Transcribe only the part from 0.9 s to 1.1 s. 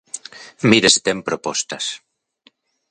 se